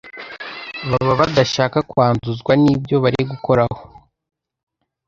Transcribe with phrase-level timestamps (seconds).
[0.89, 3.81] baba badashaka kwanduzwa n'ibyo bari gukoraho